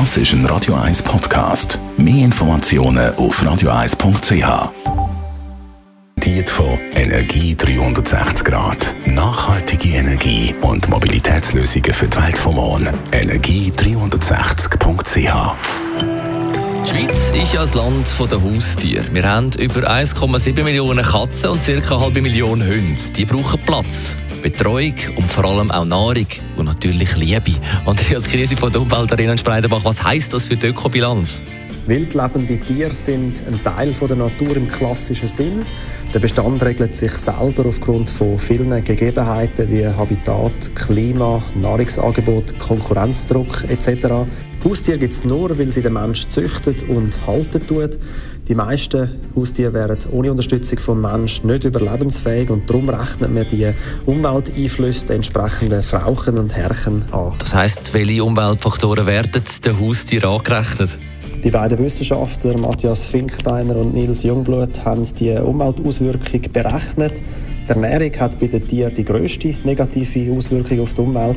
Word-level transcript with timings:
Das 0.00 0.16
ist 0.16 0.32
ein 0.32 0.44
Radio 0.46 0.74
1 0.74 1.04
Podcast. 1.04 1.78
Mehr 1.96 2.24
Informationen 2.24 3.14
auf 3.14 3.40
radio1.ch. 3.40 4.72
Diet 6.16 6.50
von 6.50 6.80
Energie 6.96 7.54
360 7.54 8.44
Grad. 8.44 8.92
Nachhaltige 9.06 9.90
Energie 9.90 10.52
und 10.62 10.88
Mobilitätslösungen 10.88 11.94
für 11.94 12.08
die 12.08 12.20
Welt 12.20 12.36
vom 12.36 12.56
Morgen. 12.56 12.88
Energie360.ch. 13.12 15.52
Die 16.82 16.90
Schweiz 16.90 17.30
ist 17.30 17.52
ja 17.52 17.60
das 17.60 17.74
Land 17.74 18.08
der 18.18 18.42
Haustiere. 18.42 19.04
Wir 19.12 19.30
haben 19.30 19.52
über 19.52 19.88
1,7 19.88 20.64
Millionen 20.64 21.04
Katzen 21.04 21.50
und 21.50 21.64
ca. 21.64 21.70
eine 21.70 22.00
halbe 22.00 22.20
Million 22.20 22.60
Hunde. 22.60 23.00
Die 23.16 23.24
brauchen 23.24 23.60
Platz. 23.60 24.16
Betreuung 24.44 24.92
und 25.16 25.24
vor 25.32 25.46
allem 25.46 25.70
auch 25.70 25.86
Nahrung 25.86 26.26
und 26.58 26.66
natürlich 26.66 27.16
Liebe. 27.16 27.54
Andreas 27.86 28.28
Krise 28.28 28.54
von 28.58 28.70
der 28.70 29.18
in 29.18 29.38
Spreidenbach, 29.38 29.82
was 29.86 30.04
heisst 30.04 30.34
das 30.34 30.44
für 30.48 30.54
die 30.54 30.66
Ökobilanz? 30.66 31.42
Wildlebende 31.86 32.58
Tiere 32.58 32.92
sind 32.92 33.42
ein 33.48 33.58
Teil 33.64 33.94
der 33.94 34.16
Natur 34.18 34.54
im 34.54 34.68
klassischen 34.68 35.28
Sinn. 35.28 35.64
Der 36.12 36.18
Bestand 36.18 36.62
regelt 36.62 36.94
sich 36.94 37.12
selber 37.12 37.64
aufgrund 37.66 38.10
von 38.10 38.38
vielen 38.38 38.84
Gegebenheiten 38.84 39.70
wie 39.70 39.86
Habitat, 39.86 40.74
Klima, 40.74 41.42
Nahrungsangebot, 41.54 42.58
Konkurrenzdruck 42.58 43.64
etc. 43.70 44.26
Haustiere 44.64 44.98
gibt 44.98 45.12
es 45.12 45.24
nur, 45.24 45.58
weil 45.58 45.70
sie 45.70 45.82
der 45.82 45.90
Mensch 45.90 46.26
züchtet 46.28 46.88
und 46.88 47.14
halten 47.26 47.66
tut. 47.66 47.98
Die 48.48 48.54
meisten 48.54 49.10
Haustiere 49.36 49.74
wären 49.74 49.98
ohne 50.10 50.30
Unterstützung 50.30 50.78
vom 50.78 51.02
Menschen 51.02 51.48
nicht 51.48 51.64
überlebensfähig 51.64 52.48
und 52.48 52.68
darum 52.68 52.88
rechnet 52.88 53.32
man 53.32 53.46
die 53.48 53.72
Umwelteinflüsse 54.06 55.06
der 55.06 55.16
entsprechenden 55.16 55.82
Frauchen 55.82 56.38
und 56.38 56.54
Herren 56.54 57.04
an. 57.12 57.32
Das 57.38 57.54
heisst, 57.54 57.92
welche 57.92 58.24
Umweltfaktoren 58.24 59.06
werden 59.06 59.42
den 59.64 59.80
Haustieren 59.80 60.30
angerechnet? 60.30 60.98
Die 61.44 61.50
beiden 61.50 61.78
Wissenschaftler 61.78 62.56
Matthias 62.56 63.04
Finkbeiner 63.04 63.76
und 63.76 63.92
Nils 63.92 64.22
Jungblut 64.22 64.82
haben 64.82 65.06
die 65.16 65.30
Umweltauswirkung 65.32 66.40
berechnet. 66.50 67.20
Die 67.66 67.68
Ernährung 67.68 68.18
hat 68.18 68.40
bei 68.40 68.46
den 68.46 68.66
Tieren 68.66 68.94
die 68.94 69.04
grösste 69.04 69.54
negative 69.62 70.34
Auswirkung 70.34 70.80
auf 70.80 70.94
die 70.94 71.02
Umwelt. 71.02 71.36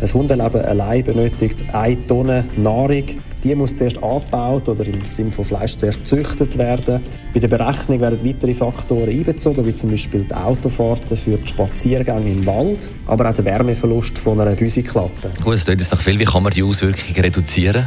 Ein 0.00 0.12
Hundeleben 0.12 0.60
allein 0.60 1.04
benötigt 1.04 1.62
eine 1.72 2.04
Tonne 2.08 2.44
Nahrung. 2.56 3.04
Die 3.44 3.54
muss 3.54 3.76
zuerst 3.76 4.02
abgebaut 4.02 4.68
oder 4.68 4.84
im 4.88 5.00
Sinne 5.06 5.30
von 5.30 5.44
Fleisch 5.44 5.76
zuerst 5.76 6.00
gezüchtet 6.00 6.58
werden. 6.58 7.00
Bei 7.32 7.38
der 7.38 7.46
Berechnung 7.46 8.00
werden 8.00 8.26
weitere 8.26 8.54
Faktoren 8.54 9.08
einbezogen, 9.08 9.64
wie 9.64 9.74
zum 9.74 9.90
Beispiel 9.90 10.24
die 10.24 10.34
Autofahrten 10.34 11.16
für 11.16 11.36
die 11.36 11.46
Spaziergänge 11.46 12.28
im 12.28 12.44
Wald, 12.44 12.90
aber 13.06 13.30
auch 13.30 13.34
der 13.34 13.44
Wärmeverlust 13.44 14.18
von 14.18 14.40
einer 14.40 14.56
Büsiklappe. 14.56 15.30
Gut, 15.44 15.54
es 15.54 15.66
jetzt 15.68 15.92
noch 15.92 16.00
viel. 16.00 16.18
Wie 16.18 16.24
kann 16.24 16.42
man 16.42 16.52
die 16.52 16.64
Auswirkungen 16.64 17.20
reduzieren? 17.20 17.86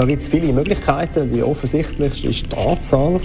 Da 0.00 0.06
gibt 0.06 0.22
es 0.22 0.28
viele 0.28 0.50
Möglichkeiten. 0.54 1.28
Die 1.28 1.42
offensichtlichste 1.42 2.28
ist 2.28 2.50
die 2.50 2.56
Anzahl. 2.56 3.20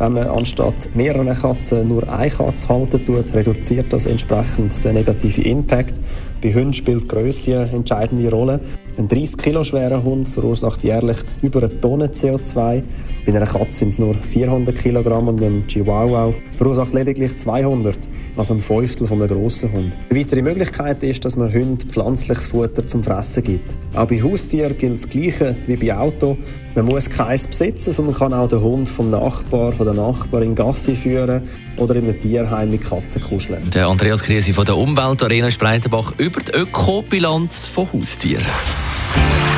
Wenn 0.00 0.14
man 0.14 0.26
anstatt 0.26 0.88
mehreren 0.92 1.32
Katzen 1.32 1.86
nur 1.86 2.02
eine 2.12 2.28
Katze 2.28 2.68
halten 2.68 3.04
tut, 3.04 3.32
reduziert 3.32 3.92
das 3.92 4.06
entsprechend 4.06 4.84
den 4.84 4.94
negativen 4.94 5.44
Impact. 5.44 6.00
Bei 6.42 6.52
Hunden 6.52 6.72
spielt 6.72 7.04
die 7.04 7.08
Grösse 7.08 7.60
eine 7.60 7.70
entscheidende 7.70 8.28
Rolle. 8.28 8.58
Ein 8.98 9.06
30 9.06 9.38
Kilo 9.38 9.62
schwerer 9.62 10.02
Hund 10.02 10.26
verursacht 10.26 10.82
jährlich 10.82 11.18
über 11.42 11.60
eine 11.60 11.80
Tonne 11.80 12.08
CO2. 12.08 12.82
Bei 13.24 13.32
einer 13.32 13.46
Katze 13.46 13.78
sind 13.78 13.88
es 13.90 13.98
nur 14.00 14.14
400 14.14 14.74
Kilogramm 14.76 15.28
und 15.28 15.40
ein 15.40 15.64
Chihuahua 15.68 16.34
verursacht 16.56 16.92
lediglich 16.92 17.36
200, 17.36 17.98
also 18.36 18.54
ein 18.54 18.60
Fünftel 18.60 19.06
von 19.06 19.22
einem 19.22 19.28
grossen 19.28 19.72
Hund. 19.72 19.96
Eine 20.10 20.18
weitere 20.18 20.42
Möglichkeit 20.42 21.04
ist, 21.04 21.24
dass 21.24 21.36
man 21.36 21.52
Hunden 21.52 21.88
pflanzliches 21.88 22.46
Futter 22.46 22.84
zum 22.84 23.04
Fressen 23.04 23.44
gibt. 23.44 23.74
Auch 23.96 24.06
bei 24.06 24.22
Haustieren 24.22 24.76
gilt 24.76 24.96
das 24.96 25.08
Gleiche 25.08 25.56
wie 25.66 25.76
bei 25.76 25.96
Auto. 25.96 26.36
Man 26.74 26.84
muss 26.84 27.08
keins 27.08 27.48
besitzen, 27.48 27.92
sondern 27.92 28.14
kann 28.14 28.34
auch 28.34 28.46
den 28.46 28.60
Hund 28.60 28.86
vom 28.88 29.10
Nachbar, 29.10 29.72
von 29.72 29.86
der 29.86 29.94
Nachbarin 29.94 30.54
Gassi 30.54 30.94
führen 30.94 31.42
oder 31.78 31.96
in 31.96 32.04
einem 32.04 32.20
Tierheim 32.20 32.70
mit 32.70 32.82
Katzen 32.82 33.22
kuscheln. 33.22 33.70
Der 33.70 33.88
Andreas 33.88 34.22
Krise 34.22 34.52
von 34.52 34.66
der 34.66 34.76
Umweltarena 34.76 35.50
Spreitenbach 35.50 36.12
über 36.18 36.40
die 36.40 36.52
Ökobilanz 36.52 37.66
von 37.68 37.90
Haustieren. 37.90 38.44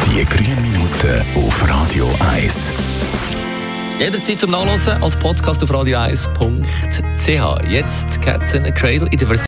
Die 0.07 0.25
grünen 0.25 0.63
Minuten 0.63 1.21
auf 1.35 1.69
Radio 1.69 2.09
1. 2.33 2.73
Jederzeit 3.99 4.39
zum 4.39 4.53
Nachlesen 4.53 5.03
als 5.03 5.17
Podcast 5.17 5.61
auf 5.65 5.73
radio1.ch. 5.73 7.69
Jetzt 7.69 8.23
Cats 8.23 8.55
in 8.55 8.65
a 8.65 8.71
Cradle 8.71 9.09
in 9.11 9.19
der 9.19 9.27
Version. 9.27 9.48